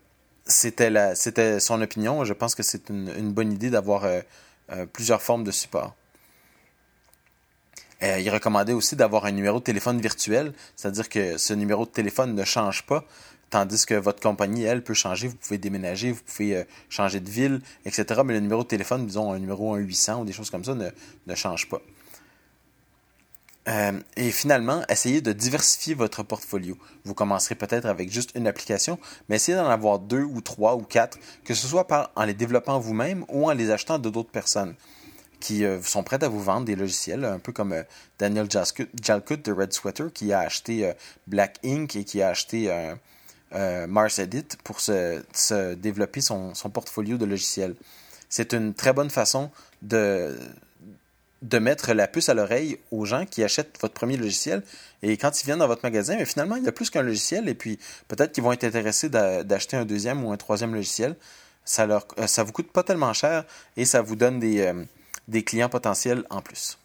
c'était 0.45 1.61
son 1.61 1.81
opinion. 1.83 2.25
Je 2.25 2.33
pense 2.33 2.55
que 2.55 2.63
c'est 2.63 2.89
une, 2.91 3.33
bonne 3.33 3.53
idée 3.53 3.71
d'avoir 3.71 4.05
euh, 4.05 4.87
plusieurs 4.93 5.23
formes 5.23 5.45
de 5.45 5.51
support. 5.51 5.95
Euh, 8.03 8.19
il 8.19 8.29
recommandait 8.31 8.73
aussi 8.73 8.97
d'avoir 8.97 9.27
un 9.27 9.31
numéro 9.31 9.61
de 9.61 9.65
téléphone 9.65 10.01
virtuel, 10.01 10.53
c'est-à-dire 10.75 11.09
que 11.09 11.39
ce 11.39 11.55
numéro 11.55 11.85
de 11.85 11.91
téléphone 11.91 12.35
ne 12.35 12.45
change 12.45 12.85
pas, 12.85 13.05
tandis 13.53 13.85
que 13.85 13.95
votre 13.95 14.21
compagnie, 14.21 14.65
elle, 14.65 14.83
peut 14.83 14.95
changer. 14.95 15.29
Vous 15.29 15.37
pouvez 15.37 15.59
déménager, 15.59 16.11
vous 16.11 16.23
pouvez 16.23 16.57
euh, 16.57 16.65
changer 16.89 17.21
de 17.21 17.31
ville, 17.31 17.61
etc. 17.85 18.23
Mais 18.25 18.33
le 18.33 18.41
numéro 18.41 18.63
de 18.63 18.69
téléphone, 18.69 19.07
disons 19.07 19.31
un 19.31 19.39
numéro 19.39 19.77
1-800 19.77 20.23
ou 20.23 20.25
des 20.25 20.33
choses 20.33 20.49
comme 20.49 20.65
ça, 20.65 20.75
ne, 20.75 21.35
change 21.35 21.69
pas. 21.69 21.83
Euh, 23.69 24.01
et 24.17 24.31
finalement, 24.31 24.83
essayez 24.89 25.21
de 25.21 25.33
diversifier 25.33 25.93
votre 25.93 26.23
portfolio. 26.23 26.79
Vous 27.05 27.13
commencerez 27.13 27.55
peut-être 27.55 27.85
avec 27.85 28.11
juste 28.11 28.31
une 28.35 28.47
application, 28.47 28.99
mais 29.29 29.37
essayez 29.37 29.59
d'en 29.59 29.69
avoir 29.69 29.99
deux 29.99 30.23
ou 30.23 30.41
trois 30.41 30.75
ou 30.75 30.83
quatre, 30.83 31.19
que 31.45 31.53
ce 31.53 31.67
soit 31.67 31.87
en 32.17 32.25
les 32.25 32.35
développant 32.35 32.79
vous-même 32.79 33.27
ou 33.29 33.51
en 33.51 33.53
les 33.53 33.71
achetant 33.71 33.99
de 33.99 34.09
d'autres 34.09 34.31
personnes 34.31 34.75
qui 35.41 35.65
euh, 35.65 35.83
sont 35.83 36.05
prêtes 36.05 36.23
à 36.23 36.29
vous 36.29 36.43
vendre 36.43 36.65
des 36.65 36.75
logiciels, 36.75 37.27
un 37.27 37.39
peu 37.39 37.53
comme 37.53 37.85
Daniel 38.19 38.49
Jalkut 38.51 39.37
de 39.45 39.53
Red 39.53 39.75
Sweater 39.75 40.11
qui 40.11 40.33
a 40.33 40.41
acheté 40.41 40.91
Black 41.27 41.59
Ink 41.65 41.97
et 41.97 42.05
qui 42.05 42.23
a 42.23 42.29
acheté 42.29 42.71
Mars 43.87 44.19
Edit 44.19 44.47
pour 44.65 44.81
se, 44.81 45.75
développer 45.75 46.21
son, 46.21 46.53
portfolio 46.73 47.17
de 47.17 47.25
logiciels. 47.25 47.75
C'est 48.29 48.53
une 48.55 48.75
très 48.75 48.93
bonne 48.93 49.11
façon 49.11 49.51
de, 49.83 50.37
mettre 51.61 51.93
la 51.93 52.07
puce 52.09 52.29
à 52.29 52.35
l'oreille 52.35 52.79
aux 52.91 53.05
gens 53.05 53.27
qui 53.27 53.45
achètent 53.45 53.77
votre 53.81 53.95
premier 53.95 54.17
logiciel. 54.17 54.63
Et 55.03 55.17
quand 55.17 55.41
ils 55.41 55.45
viennent 55.45 55.59
dans 55.59 55.67
votre 55.67 55.85
magasin, 55.85 56.17
mais 56.17 56.25
finalement, 56.25 56.57
il 56.57 56.65
y 56.65 56.69
a 56.69 56.73
plus 56.73 56.91
qu'un 56.91 57.03
logiciel. 57.03 57.49
Et 57.49 57.55
puis, 57.55 57.79
peut-être 58.09 58.33
qu'ils 58.33 58.45
vont 58.45 58.53
être 58.53 58.65
intéressés 58.65 59.09
d'acheter 59.09 59.77
un 59.77 59.85
deuxième 59.85 60.25
ou 60.25 60.33
un 60.33 60.37
troisième 60.37 60.75
logiciel. 60.75 61.17
Ça 61.65 61.87
leur, 61.87 62.07
ça 62.27 62.43
vous 62.43 62.53
coûte 62.53 62.73
pas 62.73 62.83
tellement 62.83 63.13
cher 63.13 63.45
et 63.77 63.85
ça 63.85 64.03
vous 64.03 64.17
donne 64.17 64.41
des, 64.41 64.73
des 65.29 65.45
clients 65.45 65.69
potentiels 65.69 66.25
en 66.31 66.41
plus. 66.41 66.79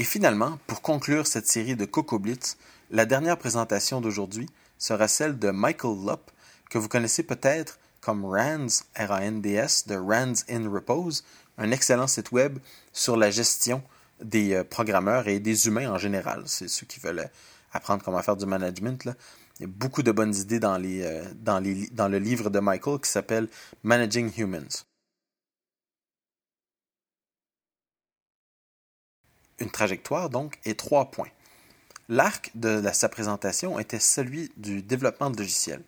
Et 0.00 0.04
finalement, 0.04 0.58
pour 0.66 0.80
conclure 0.80 1.26
cette 1.26 1.46
série 1.46 1.76
de 1.76 1.84
Coco 1.84 2.18
Blitz, 2.18 2.56
la 2.90 3.04
dernière 3.04 3.36
présentation 3.36 4.00
d'aujourd'hui 4.00 4.48
sera 4.78 5.08
celle 5.08 5.38
de 5.38 5.50
Michael 5.50 6.06
Lupp, 6.06 6.30
que 6.70 6.78
vous 6.78 6.88
connaissez 6.88 7.22
peut-être 7.22 7.78
comme 8.00 8.24
RANDS, 8.24 8.84
R-A-N-D-S, 8.96 9.88
de 9.88 9.96
RANDS 9.96 10.46
in 10.48 10.70
Repose, 10.70 11.22
un 11.58 11.70
excellent 11.70 12.06
site 12.06 12.32
web 12.32 12.58
sur 12.94 13.18
la 13.18 13.30
gestion 13.30 13.82
des 14.24 14.54
euh, 14.54 14.64
programmeurs 14.64 15.28
et 15.28 15.38
des 15.38 15.66
humains 15.66 15.92
en 15.92 15.98
général. 15.98 16.44
C'est 16.46 16.68
ceux 16.68 16.86
qui 16.86 16.98
veulent 16.98 17.28
apprendre 17.74 18.02
comment 18.02 18.22
faire 18.22 18.36
du 18.36 18.46
management. 18.46 19.04
Là. 19.04 19.12
Il 19.58 19.64
y 19.64 19.66
a 19.66 19.68
beaucoup 19.70 20.02
de 20.02 20.12
bonnes 20.12 20.34
idées 20.34 20.60
dans, 20.60 20.82
euh, 20.82 21.24
le 21.60 22.18
livre 22.18 22.48
de 22.48 22.58
Michael 22.58 23.00
qui 23.00 23.10
s'appelle 23.10 23.48
Managing 23.82 24.32
Humans. 24.38 24.86
Une 29.60 29.70
trajectoire, 29.70 30.30
donc, 30.30 30.58
et 30.64 30.74
trois 30.74 31.10
points. 31.10 31.28
L'arc 32.08 32.50
de 32.54 32.82
sa 32.92 33.08
présentation 33.08 33.78
était 33.78 34.00
celui 34.00 34.50
du 34.56 34.82
développement 34.82 35.30
de 35.30 35.38
logiciels. 35.38 35.82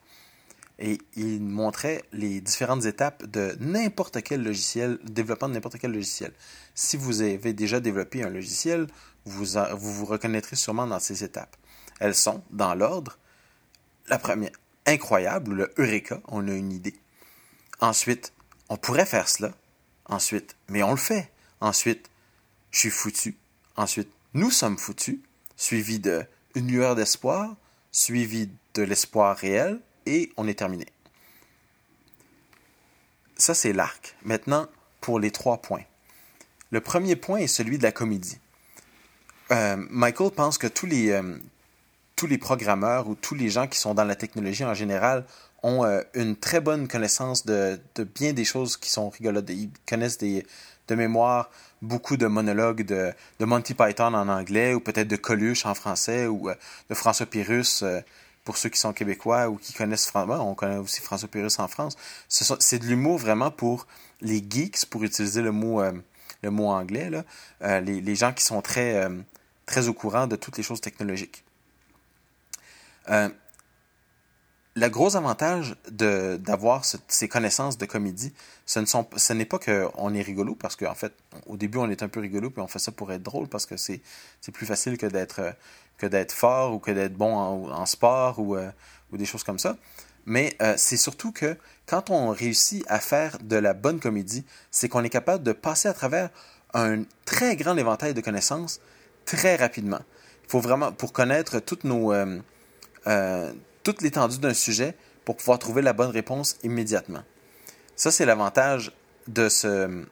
Et 0.78 0.98
il 1.16 1.42
montrait 1.42 2.02
les 2.12 2.40
différentes 2.40 2.84
étapes 2.84 3.24
de 3.26 3.56
n'importe 3.60 4.22
quel 4.22 4.42
logiciel, 4.42 4.98
développement 5.04 5.48
de 5.48 5.54
n'importe 5.54 5.78
quel 5.78 5.92
logiciel. 5.92 6.32
Si 6.74 6.96
vous 6.96 7.22
avez 7.22 7.52
déjà 7.52 7.80
développé 7.80 8.22
un 8.22 8.30
logiciel, 8.30 8.86
vous 9.24 9.44
vous, 9.74 10.04
reconnaîtrez 10.04 10.56
sûrement 10.56 10.86
dans 10.86 10.98
ces 10.98 11.24
étapes. 11.24 11.56
Elles 12.00 12.14
sont, 12.14 12.42
dans 12.50 12.74
l'ordre, 12.74 13.18
la 14.08 14.18
première, 14.18 14.50
incroyable, 14.86 15.54
le 15.54 15.74
Eureka, 15.78 16.20
on 16.28 16.48
a 16.48 16.52
une 16.52 16.72
idée. 16.72 16.94
Ensuite, 17.80 18.32
on 18.68 18.76
pourrait 18.76 19.06
faire 19.06 19.28
cela. 19.28 19.52
Ensuite, 20.06 20.56
mais 20.68 20.82
on 20.82 20.90
le 20.90 20.96
fait. 20.96 21.30
Ensuite, 21.60 22.10
je 22.70 22.78
suis 22.78 22.90
foutu. 22.90 23.36
Ensuite, 23.82 24.12
nous 24.34 24.52
sommes 24.52 24.78
foutus. 24.78 25.18
Suivi 25.56 25.98
de 25.98 26.24
une 26.54 26.68
lueur 26.68 26.94
d'espoir, 26.94 27.56
suivi 27.90 28.48
de 28.74 28.82
l'espoir 28.82 29.36
réel, 29.36 29.80
et 30.06 30.30
on 30.36 30.46
est 30.46 30.54
terminé. 30.54 30.86
Ça, 33.36 33.54
c'est 33.54 33.72
l'arc. 33.72 34.14
Maintenant, 34.22 34.68
pour 35.00 35.18
les 35.18 35.32
trois 35.32 35.58
points. 35.58 35.82
Le 36.70 36.80
premier 36.80 37.16
point 37.16 37.38
est 37.38 37.48
celui 37.48 37.76
de 37.76 37.82
la 37.82 37.90
comédie. 37.90 38.38
Euh, 39.50 39.76
Michael 39.90 40.30
pense 40.30 40.58
que 40.58 40.68
tous 40.68 40.86
les, 40.86 41.10
euh, 41.10 41.38
tous 42.14 42.28
les 42.28 42.38
programmeurs 42.38 43.08
ou 43.08 43.16
tous 43.16 43.34
les 43.34 43.48
gens 43.48 43.66
qui 43.66 43.80
sont 43.80 43.94
dans 43.94 44.04
la 44.04 44.14
technologie 44.14 44.64
en 44.64 44.74
général 44.74 45.26
ont 45.64 45.84
euh, 45.84 46.02
une 46.14 46.36
très 46.36 46.60
bonne 46.60 46.86
connaissance 46.86 47.44
de, 47.46 47.80
bien 48.14 48.32
des 48.32 48.44
choses 48.44 48.76
qui 48.76 48.90
sont 48.90 49.10
rigolotes. 49.10 49.50
Ils 49.50 49.70
connaissent 49.88 50.18
des, 50.18 50.46
de 50.92 50.96
mémoire 50.96 51.50
beaucoup 51.80 52.16
de 52.16 52.26
monologues 52.26 52.82
de, 52.82 53.12
Monty 53.40 53.74
Python 53.74 54.14
en 54.14 54.28
anglais, 54.28 54.74
ou 54.74 54.80
peut-être 54.80 55.08
de 55.08 55.16
Coluche 55.16 55.66
en 55.66 55.74
français, 55.74 56.26
ou 56.26 56.50
de 56.88 56.94
François 56.94 57.26
Pyrrhus 57.26 57.82
pour 58.44 58.56
ceux 58.56 58.68
qui 58.68 58.78
sont 58.78 58.92
québécois 58.92 59.48
ou 59.48 59.56
qui 59.56 59.72
connaissent 59.72 60.06
François, 60.06 60.40
on 60.40 60.54
connaît 60.54 60.76
aussi 60.76 61.00
François 61.00 61.28
Pérus 61.28 61.58
en 61.58 61.68
France. 61.68 61.96
C'est 62.28 62.78
de 62.78 62.86
l'humour 62.86 63.18
vraiment 63.18 63.50
pour 63.50 63.86
les 64.20 64.44
geeks, 64.48 64.86
pour 64.86 65.04
utiliser 65.04 65.42
le 65.42 65.52
mot, 65.52 65.80
euh, 65.80 65.92
le 66.42 66.50
mot 66.50 66.68
anglais, 66.68 67.10
là, 67.10 67.24
euh, 67.62 67.80
les, 67.80 68.00
les, 68.00 68.14
gens 68.14 68.32
qui 68.32 68.44
sont 68.44 68.62
très, 68.62 68.96
euh, 68.96 69.20
très 69.66 69.88
au 69.88 69.94
courant 69.94 70.26
de 70.26 70.36
toutes 70.36 70.56
les 70.56 70.62
choses 70.62 70.80
technologiques. 70.80 71.44
Le 74.74 74.88
gros 74.88 75.16
avantage 75.16 75.76
d'avoir 75.90 76.84
ces 77.08 77.28
connaissances 77.28 77.76
de 77.76 77.84
comédie, 77.84 78.32
ce 78.64 78.78
n'est 78.80 78.86
ce 78.86 79.44
pas 79.44 79.58
qu'on 79.58 80.14
est 80.14 80.22
rigolo, 80.22 80.54
parce 80.54 80.76
qu'en 80.76 80.94
fait, 80.94 81.12
au 81.46 81.56
début, 81.56 81.78
on 81.78 81.90
est 81.90 82.02
un 82.02 82.08
peu 82.08 82.20
rigolo, 82.20 82.50
puis 82.50 82.62
on 82.62 82.66
fait 82.68 82.78
ça 82.78 82.90
pour 82.90 83.12
être 83.12 83.22
drôle, 83.22 83.48
parce 83.48 83.66
que 83.66 83.76
c'est 83.76 84.00
plus 84.52 84.66
facile 84.66 84.96
que 84.96 85.06
d'être 85.06 85.54
que 85.98 86.06
d'être 86.06 86.32
fort 86.32 86.74
ou 86.74 86.78
que 86.80 86.90
d'être 86.90 87.14
bon 87.14 87.36
en, 87.36 87.86
sport 87.86 88.40
ou, 88.40 88.56
euh, 88.56 88.70
ou, 89.12 89.16
des 89.16 89.24
choses 89.24 89.44
comme 89.44 89.60
ça. 89.60 89.76
Mais 90.26 90.56
euh, 90.60 90.74
c'est 90.76 90.96
surtout 90.96 91.30
que 91.30 91.56
quand 91.86 92.10
on 92.10 92.30
réussit 92.30 92.84
à 92.88 92.98
faire 92.98 93.38
de 93.40 93.54
la 93.54 93.72
bonne 93.72 94.00
comédie, 94.00 94.44
c'est 94.72 94.88
qu'on 94.88 95.04
est 95.04 95.10
capable 95.10 95.44
de 95.44 95.52
passer 95.52 95.86
à 95.86 95.94
travers 95.94 96.30
un 96.74 97.04
très 97.24 97.54
grand 97.54 97.76
éventail 97.76 98.14
de 98.14 98.20
connaissances 98.20 98.80
très 99.26 99.54
rapidement. 99.54 100.00
Il 100.44 100.50
faut 100.50 100.60
vraiment, 100.60 100.90
pour 100.90 101.12
connaître 101.12 101.60
toutes 101.60 101.84
nos, 101.84 102.12
euh, 102.12 103.52
toute 103.82 104.02
l'étendue 104.02 104.38
d'un 104.38 104.54
sujet, 104.54 104.94
pour 105.24 105.36
pouvoir 105.36 105.58
trouver 105.58 105.82
la 105.82 105.92
bonne 105.92 106.10
réponse 106.10 106.56
immédiatement. 106.62 107.22
Ça, 107.96 108.10
c'est 108.10 108.24
l'avantage 108.24 108.92
de, 109.28 109.48
ce, 109.48 110.04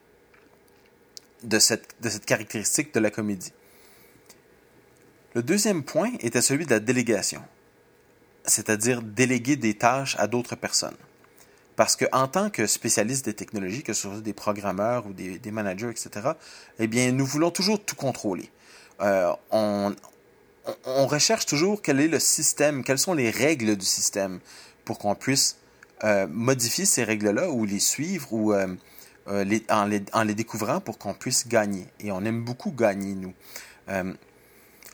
de, 1.43 1.59
cette, 1.59 1.95
de 2.01 2.09
cette 2.09 2.25
caractéristique 2.25 2.93
de 2.93 2.99
la 2.99 3.11
comédie. 3.11 3.53
Le 5.33 5.43
deuxième 5.43 5.83
point 5.83 6.11
était 6.19 6.41
celui 6.41 6.65
de 6.65 6.71
la 6.71 6.79
délégation, 6.79 7.41
c'est-à-dire 8.45 9.01
déléguer 9.01 9.55
des 9.55 9.73
tâches 9.73 10.15
à 10.19 10.27
d'autres 10.27 10.55
personnes. 10.55 10.97
Parce 11.77 11.95
qu'en 11.95 12.27
tant 12.27 12.49
que 12.49 12.67
spécialiste 12.67 13.25
des 13.25 13.33
technologies, 13.33 13.81
que 13.81 13.93
ce 13.93 14.01
soit 14.03 14.21
des 14.21 14.33
programmeurs 14.33 15.07
ou 15.07 15.13
des, 15.13 15.51
managers, 15.51 15.89
etc., 15.89 16.31
eh 16.79 16.87
bien, 16.87 17.11
nous 17.11 17.25
voulons 17.25 17.49
toujours 17.49 17.83
tout 17.83 17.95
contrôler. 17.95 18.51
Euh, 18.99 19.31
on, 19.51 19.95
recherche 20.85 21.45
toujours 21.45 21.81
quel 21.81 21.99
est 21.99 22.07
le 22.07 22.19
système, 22.19 22.83
quelles 22.83 22.99
sont 22.99 23.13
les 23.13 23.29
règles 23.29 23.75
du 23.75 23.85
système 23.85 24.39
pour 24.85 24.99
qu'on 24.99 25.15
puisse 25.15 25.57
euh, 26.03 26.27
modifier 26.29 26.85
ces 26.85 27.03
règles-là 27.03 27.49
ou 27.49 27.65
les 27.65 27.79
suivre 27.79 28.31
ou 28.33 28.53
euh, 28.53 28.67
en, 29.27 29.43
les, 29.43 30.03
en, 30.13 30.23
les, 30.23 30.33
découvrant 30.33 30.79
pour 30.79 30.97
qu'on 30.97 31.13
puisse 31.13 31.47
gagner. 31.47 31.87
Et 31.99 32.11
on 32.11 32.23
aime 32.25 32.43
beaucoup 32.43 32.71
gagner, 32.71 33.15
nous. 33.15 33.33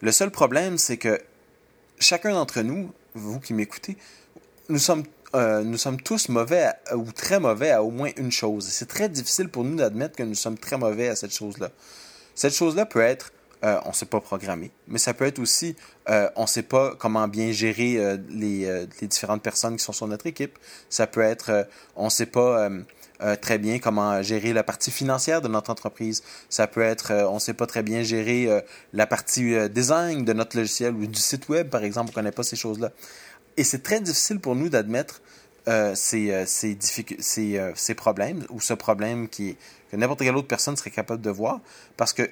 Le 0.01 0.11
seul 0.11 0.29
problème, 0.29 0.77
c'est 0.77 0.97
que 0.97 1.19
chacun 1.99 2.31
d'entre 2.31 2.61
nous, 2.61 2.91
vous 3.15 3.39
qui 3.39 3.53
m'écoutez, 3.53 3.97
nous 4.69 4.77
sommes, 4.77 5.03
euh, 5.33 5.63
nous 5.63 5.77
sommes 5.77 5.99
tous 5.99 6.29
mauvais 6.29 6.69
ou 6.93 7.11
très 7.11 7.39
mauvais 7.39 7.71
à 7.71 7.83
au 7.83 7.89
moins 7.89 8.11
une 8.17 8.31
chose. 8.31 8.67
C'est 8.67 8.87
très 8.87 9.09
difficile 9.09 9.49
pour 9.49 9.63
nous 9.63 9.75
d'admettre 9.75 10.15
que 10.15 10.23
nous 10.23 10.35
sommes 10.35 10.57
très 10.57 10.77
mauvais 10.77 11.07
à 11.07 11.15
cette 11.15 11.33
chose-là. 11.33 11.71
Cette 12.35 12.53
chose-là 12.53 12.85
peut 12.85 13.01
être 13.01 13.31
euh, 13.63 13.79
on 13.85 13.89
ne 13.89 13.93
sait 13.93 14.05
pas 14.05 14.21
programmer, 14.21 14.71
mais 14.87 14.99
ça 14.99 15.13
peut 15.13 15.25
être 15.25 15.39
aussi 15.39 15.75
euh, 16.09 16.29
on 16.35 16.43
ne 16.43 16.47
sait 16.47 16.63
pas 16.63 16.95
comment 16.95 17.27
bien 17.27 17.51
gérer 17.51 18.17
les, 18.29 18.87
les, 19.01 19.07
différentes 19.07 19.41
personnes 19.41 19.77
qui 19.77 19.83
sont 19.83 19.93
sur 19.93 20.07
notre 20.07 20.27
équipe. 20.27 20.57
Ça 20.89 21.07
peut 21.07 21.21
être 21.21 21.67
on 21.95 22.05
ne 22.05 22.09
sait 22.09 22.27
pas 22.27 22.69
euh, 23.21 23.35
très 23.35 23.57
bien 23.57 23.79
comment 23.79 24.21
gérer 24.21 24.53
la 24.53 24.63
partie 24.63 24.91
financière 24.91 25.41
de 25.41 25.47
notre 25.47 25.71
entreprise. 25.71 26.21
Ça 26.49 26.67
peut 26.67 26.81
être, 26.81 27.11
euh, 27.11 27.27
on 27.27 27.35
ne 27.35 27.39
sait 27.39 27.55
pas 27.55 27.65
très 27.65 27.81
bien 27.81 28.03
gérer 28.03 28.45
euh, 28.45 28.61
la 28.93 29.07
partie 29.07 29.55
design 29.69 30.23
de 30.23 30.33
notre 30.33 30.55
logiciel 30.55 30.93
ou 30.93 31.07
du 31.07 31.19
site 31.19 31.49
web, 31.49 31.69
par 31.69 31.83
exemple, 31.83 32.09
on 32.09 32.11
ne 32.11 32.15
connaît 32.15 32.31
pas 32.31 32.43
ces 32.43 32.55
choses-là. 32.55 32.91
Et 33.57 33.63
c'est 33.63 33.81
très 33.81 34.01
difficile 34.01 34.39
pour 34.39 34.55
nous 34.55 34.69
d'admettre 34.69 35.21
ces, 35.95 36.45
ces, 36.45 36.77
ces, 36.79 37.73
ces, 37.75 37.95
problèmes 37.95 38.45
ou 38.49 38.61
ce 38.61 38.73
problème 38.73 39.27
qui, 39.27 39.57
que 39.91 39.95
n'importe 39.95 40.19
quelle 40.19 40.35
autre 40.35 40.47
personne 40.47 40.75
serait 40.75 40.91
capable 40.91 41.21
de 41.21 41.29
voir 41.29 41.59
parce 41.95 42.13
que 42.13 42.29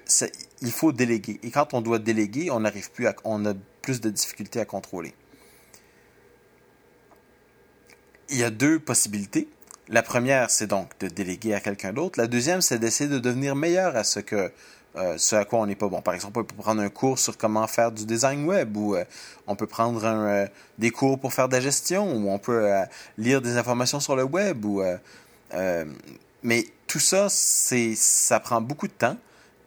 il 0.62 0.72
faut 0.72 0.92
déléguer. 0.92 1.40
Et 1.44 1.52
quand 1.52 1.74
on 1.74 1.82
doit 1.82 2.00
déléguer, 2.00 2.52
on 2.52 2.62
n'arrive 2.62 2.92
plus 2.92 3.08
à, 3.08 3.16
on 3.24 3.46
a 3.46 3.54
plus 3.82 4.02
de 4.02 4.10
difficultés 4.10 4.60
à 4.60 4.66
contrôler. 4.66 5.14
Il 8.30 8.38
y 8.38 8.44
a 8.44 8.50
deux 8.50 8.80
possibilités. 8.80 9.48
La 9.88 10.02
première, 10.02 10.50
c'est 10.50 10.68
donc 10.68 10.98
de 11.00 11.08
déléguer 11.08 11.54
à 11.54 11.60
quelqu'un 11.60 11.94
d'autre. 11.94 12.20
La 12.20 12.28
deuxième, 12.28 12.62
c'est 12.62 12.80
d'essayer 12.80 13.10
de 13.10 13.20
devenir 13.20 13.56
meilleur 13.56 13.96
à 13.96 14.04
ce 14.04 14.20
que 14.20 14.52
euh, 14.96 15.18
ce 15.18 15.36
à 15.36 15.46
quoi 15.46 15.60
on 15.60 15.66
n'est 15.66 15.76
pas 15.76 15.90
bon. 15.90 16.02
Par 16.02 16.14
exemple, 16.14 16.40
on 16.40 16.44
peut 16.44 16.56
prendre 16.56 16.82
un 16.82 16.90
cours 16.90 17.20
sur 17.20 17.38
comment 17.38 17.68
faire 17.68 17.92
du 17.92 18.06
design 18.06 18.46
web 18.46 18.76
ou 18.78 18.96
euh, 18.96 19.04
on 19.46 19.56
peut 19.56 19.68
prendre 19.68 20.02
euh, 20.06 20.48
des 20.78 20.90
cours 20.90 21.20
pour 21.20 21.34
faire 21.34 21.50
de 21.50 21.54
la 21.54 21.60
gestion 21.62 22.16
ou 22.16 22.30
on 22.32 22.40
peut 22.40 22.68
lire 23.18 23.42
des 23.42 23.58
informations 23.58 24.00
sur 24.00 24.16
le 24.16 24.24
web. 24.24 24.64
Ou, 24.66 24.82
mais 26.46 26.66
tout 26.88 27.00
ça, 27.00 27.28
ça 27.30 28.40
prend 28.40 28.62
beaucoup 28.62 28.88
de 28.88 28.94
temps 28.94 29.18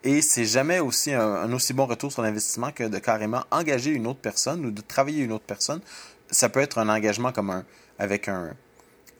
et 0.03 0.21
c'est 0.21 0.45
jamais 0.45 0.79
aussi 0.79 1.13
un, 1.13 1.51
aussi 1.53 1.73
bon 1.73 1.85
retour 1.85 2.11
sur 2.11 2.21
l'investissement 2.21 2.71
que 2.71 2.85
de 2.85 2.97
carrément 2.99 3.43
engager 3.51 3.91
une 3.91 4.07
autre 4.07 4.21
personne 4.21 4.65
ou 4.65 4.71
de 4.71 4.81
travailler 4.81 5.23
une 5.23 5.33
autre 5.33 5.45
personne. 5.45 5.81
Ça 6.31 6.47
peut 6.49 6.61
être 6.61 6.77
un 6.77 6.89
engagement 6.89 7.31
comme 7.31 7.49
un 7.49 7.65
avec 7.99 8.29
un 8.29 8.55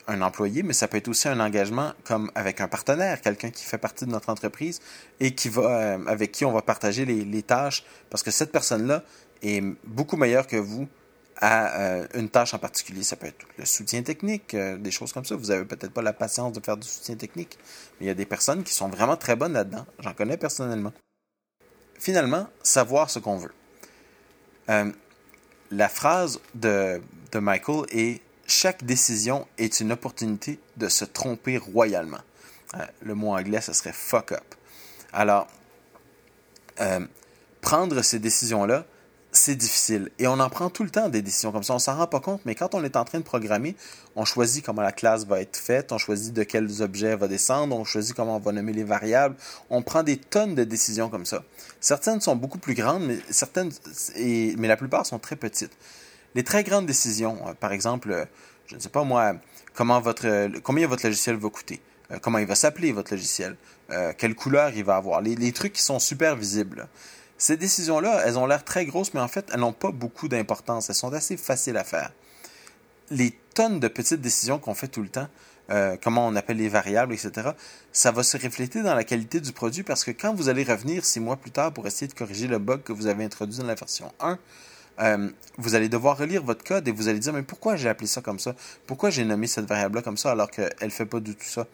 un 0.09 0.21
employé, 0.21 0.63
mais 0.63 0.73
ça 0.73 0.87
peut 0.87 0.97
être 0.97 1.07
aussi 1.07 1.27
un 1.27 1.39
engagement 1.39 1.93
comme 2.03 2.31
avec 2.33 2.61
un 2.61 2.67
partenaire, 2.67 3.21
quelqu'un 3.21 3.51
qui 3.51 3.63
fait 3.63 3.77
partie 3.77 4.05
de 4.05 4.09
notre 4.09 4.29
entreprise 4.29 4.81
et 5.19 5.35
qui 5.35 5.49
va, 5.49 5.61
euh, 5.61 5.97
avec 6.07 6.31
qui 6.31 6.45
on 6.45 6.51
va 6.51 6.63
partager 6.63 7.05
les, 7.05 7.43
tâches, 7.43 7.83
parce 8.09 8.23
que 8.23 8.31
cette 8.31 8.51
personne-là 8.51 9.03
est 9.43 9.61
beaucoup 9.85 10.17
meilleure 10.17 10.47
que 10.47 10.57
vous 10.57 10.87
à 11.39 11.81
euh, 11.81 12.07
une 12.13 12.29
tâche 12.29 12.53
en 12.53 12.59
particulier. 12.59 13.03
Ça 13.03 13.15
peut 13.15 13.27
être 13.27 13.45
le 13.57 13.65
soutien 13.65 14.03
technique, 14.03 14.53
euh, 14.53 14.77
des 14.77 14.91
choses 14.91 15.11
comme 15.13 15.25
ça. 15.25 15.35
Vous 15.35 15.47
n'avez 15.47 15.65
peut-être 15.65 15.91
pas 15.91 16.01
la 16.01 16.13
patience 16.13 16.53
de 16.53 16.59
faire 16.63 16.77
du 16.77 16.87
soutien 16.87 17.15
technique, 17.15 17.57
mais 17.99 18.05
il 18.05 18.07
y 18.07 18.11
a 18.11 18.15
des 18.15 18.25
personnes 18.25 18.63
qui 18.63 18.73
sont 18.73 18.89
vraiment 18.89 19.17
très 19.17 19.35
bonnes 19.35 19.53
là-dedans. 19.53 19.85
J'en 19.99 20.13
connais 20.13 20.37
personnellement. 20.37 20.93
Finalement, 21.97 22.47
savoir 22.63 23.09
ce 23.09 23.19
qu'on 23.19 23.37
veut. 23.37 23.53
la 25.71 25.89
phrase 25.89 26.39
de, 26.55 27.01
de 27.31 27.39
Michael 27.39 27.85
est 27.91 28.21
chaque 28.49 28.83
décision 28.83 29.47
est 29.57 29.79
une 29.79 29.91
opportunité 29.91 30.59
de 30.77 30.89
se 30.89 31.05
tromper 31.05 31.57
royalement. 31.57 32.19
Euh, 32.75 32.85
le 33.01 33.15
mot 33.15 33.35
anglais, 33.35 33.61
ce 33.61 33.73
serait 33.73 33.93
fuck 33.93 34.31
up. 34.31 34.55
Alors, 35.13 35.47
euh, 36.81 37.05
prendre 37.61 38.01
ces 38.01 38.19
décisions-là, 38.19 38.85
c'est 39.31 39.55
difficile. 39.55 40.09
Et 40.17 40.27
on 40.27 40.39
en 40.39 40.49
prend 40.49 40.69
tout 40.69 40.83
le 40.83 40.89
temps 40.89 41.09
des 41.09 41.21
décisions 41.21 41.51
comme 41.51 41.63
ça. 41.63 41.73
On 41.75 41.79
s'en 41.79 41.95
rend 41.95 42.07
pas 42.07 42.19
compte, 42.19 42.41
mais 42.45 42.55
quand 42.55 42.73
on 42.73 42.83
est 42.83 42.95
en 42.95 43.05
train 43.05 43.19
de 43.19 43.23
programmer, 43.23 43.75
on 44.15 44.25
choisit 44.25 44.65
comment 44.65 44.81
la 44.81 44.91
classe 44.91 45.25
va 45.25 45.39
être 45.41 45.57
faite, 45.57 45.91
on 45.91 45.97
choisit 45.97 46.33
de 46.33 46.43
quels 46.43 46.81
objets 46.81 47.15
va 47.15 47.27
descendre, 47.27 47.75
on 47.75 47.83
choisit 47.83 48.15
comment 48.15 48.37
on 48.37 48.39
va 48.39 48.51
nommer 48.51 48.73
les 48.73 48.83
variables. 48.83 49.35
On 49.69 49.81
prend 49.81 50.03
des 50.03 50.17
tonnes 50.17 50.55
de 50.55 50.63
décisions 50.63 51.09
comme 51.09 51.25
ça. 51.25 51.43
Certaines 51.79 52.21
sont 52.21 52.35
beaucoup 52.35 52.57
plus 52.57 52.73
grandes, 52.73 53.05
mais 53.05 53.19
certaines, 53.29 53.71
mais 54.17 54.67
la 54.67 54.77
plupart 54.77 55.05
sont 55.05 55.19
très 55.19 55.35
petites. 55.35 55.77
Les 56.35 56.43
très 56.43 56.63
grandes 56.63 56.85
décisions, 56.85 57.39
euh, 57.47 57.53
par 57.53 57.71
exemple, 57.71 58.11
euh, 58.11 58.25
je 58.67 58.75
ne 58.75 58.79
sais 58.79 58.89
pas 58.89 59.03
moi, 59.03 59.33
comment 59.73 59.99
votre, 59.99 60.27
euh, 60.27 60.49
combien 60.63 60.87
votre 60.87 61.05
logiciel 61.05 61.37
va 61.37 61.49
coûter, 61.49 61.81
comment 62.21 62.37
il 62.37 62.45
va 62.45 62.55
s'appeler 62.55 62.91
votre 62.91 63.13
logiciel, 63.13 63.55
quelle 64.17 64.35
couleur 64.35 64.71
il 64.75 64.83
va 64.83 64.95
avoir, 64.95 65.21
les, 65.21 65.51
trucs 65.51 65.73
qui 65.73 65.81
sont 65.81 65.99
super 65.99 66.35
visibles. 66.35 66.87
Ces 67.39 67.57
décisions-là, 67.57 68.21
elles 68.25 68.37
ont 68.37 68.45
l'air 68.45 68.63
très 68.63 68.85
grosses, 68.85 69.15
mais 69.15 69.19
en 69.19 69.27
fait, 69.27 69.49
elles 69.51 69.61
n'ont 69.61 69.73
pas 69.73 69.91
beaucoup 69.91 70.27
d'importance. 70.27 70.89
Elles 70.89 70.95
sont 70.95 71.11
assez 71.13 71.37
faciles 71.37 71.77
à 71.77 71.83
faire. 71.83 72.11
Les 73.09 73.31
tonnes 73.55 73.79
de 73.79 73.87
petites 73.87 74.21
décisions 74.21 74.59
qu'on 74.59 74.75
fait 74.75 74.89
tout 74.89 75.01
le 75.01 75.09
temps, 75.09 75.27
comment 76.03 76.27
on 76.27 76.35
appelle 76.35 76.57
les 76.57 76.69
variables, 76.69 77.13
etc., 77.13 77.49
ça 77.91 78.11
va 78.11 78.21
se 78.21 78.37
refléter 78.37 78.83
dans 78.83 78.93
la 78.93 79.03
qualité 79.03 79.39
du 79.39 79.51
produit 79.51 79.81
parce 79.81 80.03
que 80.03 80.11
quand 80.11 80.33
vous 80.35 80.49
allez 80.49 80.63
revenir 80.63 81.05
six 81.05 81.19
mois 81.19 81.37
plus 81.37 81.49
tard 81.49 81.71
pour 81.71 81.87
essayer 81.87 82.07
de 82.07 82.13
corriger 82.13 82.47
le 82.47 82.59
bug 82.59 82.83
que 82.83 82.93
vous 82.93 83.07
avez 83.07 83.23
introduit 83.23 83.57
dans 83.57 83.65
la 83.65 83.75
version 83.75 84.11
1, 84.19 84.37
euh, 85.01 85.29
vous 85.57 85.75
allez 85.75 85.87
devoir 85.87 86.17
relire 86.17 86.43
votre 86.43 86.63
code 86.63 86.87
et 86.87 86.91
vous 86.91 87.07
allez 87.07 87.19
dire, 87.19 87.31
mais 87.33 87.43
pourquoi 87.43 87.75
j'ai 87.75 87.89
appelé 87.89 88.07
ça 88.07 88.21
comme 88.21 88.39
ça? 88.39 88.53
Pourquoi 88.85 89.09
j'ai 89.09 89.23
nommé 89.23 89.47
cette 89.47 89.65
variable-là 89.65 90.01
comme 90.01 90.17
ça 90.17 90.31
alors 90.31 90.51
qu'elle 90.51 90.73
ne 90.81 90.89
fait 90.89 91.05
pas 91.05 91.19
du 91.19 91.35
tout 91.35 91.45
ça? 91.45 91.67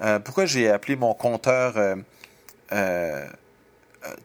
Euh, 0.00 0.18
pourquoi 0.18 0.46
j'ai 0.46 0.70
appelé 0.70 0.96
mon 0.96 1.14
compteur 1.14 1.74
euh, 2.72 3.26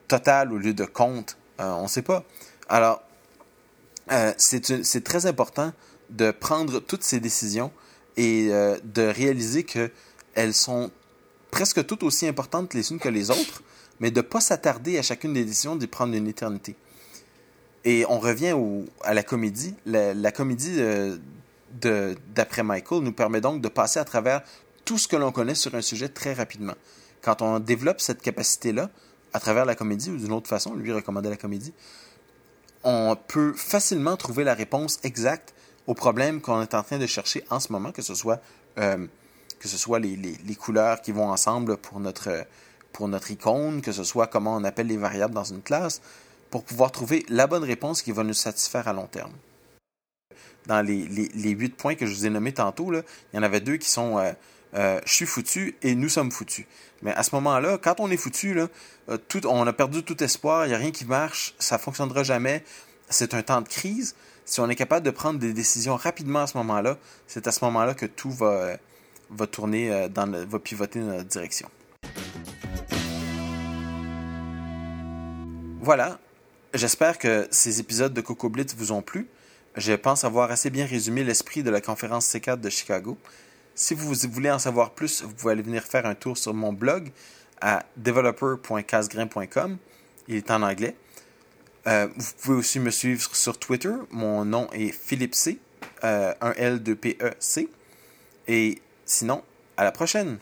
total 0.06 0.52
au 0.52 0.58
lieu 0.58 0.74
de 0.74 0.84
compte? 0.84 1.36
on 1.58 1.84
ne 1.84 1.88
sait 1.88 2.02
pas. 2.02 2.24
Alors, 2.68 3.02
c'est 4.36 5.04
très 5.04 5.26
important 5.26 5.72
de 6.10 6.30
prendre 6.30 6.80
toutes 6.80 7.02
ces 7.02 7.20
décisions 7.20 7.72
et 8.16 8.48
de 8.48 9.02
réaliser 9.02 9.64
qu'elles 9.64 10.54
sont 10.54 10.90
presque 11.50 11.84
toutes 11.86 12.02
aussi 12.02 12.26
importantes 12.26 12.74
les 12.74 12.92
unes 12.92 12.98
que 12.98 13.08
les 13.08 13.30
autres, 13.30 13.62
mais 14.00 14.10
de 14.10 14.20
ne 14.20 14.22
pas 14.22 14.40
s'attarder 14.40 14.98
à 14.98 15.02
chacune 15.02 15.32
des 15.32 15.44
décisions 15.44 15.76
d'y 15.76 15.86
prendre 15.86 16.14
une 16.14 16.28
éternité. 16.28 16.76
Et 17.84 18.04
on 18.08 18.18
revient 18.18 18.54
à 19.02 19.14
la 19.14 19.22
comédie. 19.22 19.74
La, 19.86 20.32
comédie 20.32 20.76
euh, 20.78 21.16
d'après 22.34 22.62
Michael 22.62 23.02
nous 23.02 23.12
permet 23.12 23.40
donc 23.40 23.60
de 23.60 23.68
passer 23.68 23.98
à 23.98 24.04
travers 24.04 24.42
tout 24.84 24.98
ce 24.98 25.08
que 25.08 25.16
l'on 25.16 25.32
connaît 25.32 25.54
sur 25.54 25.74
un 25.74 25.82
sujet 25.82 26.08
très 26.08 26.32
rapidement. 26.32 26.74
quand 27.22 27.42
on 27.42 27.58
développe 27.58 28.00
cette 28.00 28.22
capacité-là, 28.22 28.90
à 29.32 29.40
travers 29.40 29.64
la 29.64 29.74
comédie 29.74 30.10
ou 30.10 30.16
d'une 30.16 30.32
autre 30.32 30.48
façon, 30.48 30.74
lui 30.74 30.92
recommandait 30.92 31.30
la 31.30 31.36
comédie, 31.36 31.72
on 32.84 33.16
peut 33.16 33.52
facilement 33.54 34.16
trouver 34.16 34.44
la 34.44 34.54
réponse 34.54 34.98
exacte 35.02 35.54
au 35.86 35.94
problème 35.94 36.40
qu'on 36.40 36.60
est 36.62 36.74
en 36.74 36.82
train 36.82 36.98
de 36.98 37.06
chercher 37.06 37.44
en 37.50 37.60
ce 37.60 37.72
moment, 37.72 37.92
que 37.92 38.02
ce 38.02 38.14
soit, 38.14 38.40
euh, 38.78 39.06
que 39.58 39.68
ce 39.68 39.78
soit 39.78 39.98
les, 39.98 40.16
les, 40.16 40.54
couleurs 40.54 41.00
qui 41.00 41.12
vont 41.12 41.30
ensemble 41.30 41.76
pour 41.78 41.98
notre, 41.98 42.46
pour 42.92 43.08
notre 43.08 43.30
icône, 43.30 43.80
que 43.80 43.92
ce 43.92 44.04
soit 44.04 44.26
comment 44.26 44.54
on 44.54 44.64
appelle 44.64 44.86
les 44.86 44.96
variables 44.96 45.34
dans 45.34 45.44
une 45.44 45.62
classe, 45.62 46.00
pour 46.50 46.62
pouvoir 46.64 46.92
trouver 46.92 47.24
la 47.28 47.46
bonne 47.46 47.64
réponse 47.64 48.02
qui 48.02 48.12
va 48.12 48.22
nous 48.22 48.34
satisfaire 48.34 48.86
à 48.86 48.92
long 48.92 49.06
terme. 49.06 49.32
Dans 50.66 50.82
les, 50.82 51.06
les, 51.06 51.50
huit 51.50 51.74
points 51.74 51.94
que 51.94 52.04
je 52.04 52.14
vous 52.14 52.26
ai 52.26 52.30
nommés 52.30 52.52
tantôt, 52.52 52.90
là, 52.90 53.00
il 53.32 53.36
y 53.36 53.38
en 53.38 53.42
avait 53.42 53.60
deux 53.60 53.78
qui 53.78 53.88
sont 53.88 54.18
euh, 54.18 54.32
euh, 54.74 55.00
je 55.04 55.12
suis 55.12 55.26
foutu 55.26 55.76
et 55.82 55.94
nous 55.94 56.08
sommes 56.08 56.30
foutus. 56.30 56.66
Mais 57.02 57.12
à 57.12 57.22
ce 57.22 57.34
moment-là, 57.36 57.78
quand 57.78 58.00
on 58.00 58.10
est 58.10 58.16
foutu, 58.16 58.58
euh, 58.58 59.16
tout, 59.28 59.46
on 59.46 59.66
a 59.66 59.72
perdu 59.72 60.02
tout 60.02 60.22
espoir, 60.22 60.66
il 60.66 60.70
n'y 60.70 60.74
a 60.74 60.78
rien 60.78 60.90
qui 60.90 61.04
marche, 61.04 61.54
ça 61.58 61.76
ne 61.76 61.80
fonctionnera 61.80 62.22
jamais, 62.22 62.64
c'est 63.08 63.34
un 63.34 63.42
temps 63.42 63.60
de 63.60 63.68
crise. 63.68 64.14
Si 64.44 64.60
on 64.60 64.68
est 64.68 64.76
capable 64.76 65.04
de 65.04 65.10
prendre 65.10 65.38
des 65.38 65.52
décisions 65.52 65.96
rapidement 65.96 66.40
à 66.40 66.46
ce 66.46 66.56
moment-là, 66.58 66.98
c'est 67.26 67.46
à 67.46 67.52
ce 67.52 67.64
moment-là 67.66 67.94
que 67.94 68.06
tout 68.06 68.30
va, 68.30 68.76
va 69.30 69.46
tourner, 69.46 70.08
va 70.14 70.58
pivoter 70.58 71.00
dans 71.00 71.06
notre 71.06 71.28
direction. 71.28 71.68
Voilà, 75.80 76.18
j'espère 76.74 77.18
que 77.18 77.46
ces 77.50 77.80
épisodes 77.80 78.12
de 78.12 78.20
Coco 78.20 78.48
Blitz 78.48 78.74
vous 78.76 78.92
ont 78.92 79.00
plu. 79.00 79.28
Je 79.76 79.92
pense 79.92 80.24
avoir 80.24 80.50
assez 80.50 80.70
bien 80.70 80.84
résumé 80.84 81.24
l'esprit 81.24 81.62
de 81.62 81.70
la 81.70 81.80
conférence 81.80 82.26
C4 82.26 82.60
de 82.60 82.68
Chicago. 82.68 83.16
Si 83.80 83.94
vous 83.94 84.12
voulez 84.32 84.50
en 84.50 84.58
savoir 84.58 84.90
plus, 84.90 85.22
vous 85.22 85.32
pouvez 85.32 85.52
aller 85.52 85.62
venir 85.62 85.84
faire 85.84 86.04
un 86.04 86.16
tour 86.16 86.36
sur 86.36 86.52
mon 86.52 86.72
blog 86.72 87.12
à 87.60 87.84
developer.casgrain.com. 87.96 89.78
Il 90.26 90.34
est 90.34 90.50
en 90.50 90.62
anglais. 90.62 90.96
Euh, 91.86 92.08
vous 92.16 92.32
pouvez 92.42 92.56
aussi 92.58 92.80
me 92.80 92.90
suivre 92.90 93.36
sur 93.36 93.56
Twitter. 93.56 93.94
Mon 94.10 94.44
nom 94.44 94.68
est 94.72 94.90
Philippe 94.90 95.36
C. 95.36 95.60
Euh, 96.02 96.34
un 96.40 96.54
L 96.54 96.82
de 96.82 96.94
P 96.94 97.18
E 97.22 97.30
C. 97.38 97.68
Et 98.48 98.82
sinon, 99.06 99.44
à 99.76 99.84
la 99.84 99.92
prochaine. 99.92 100.38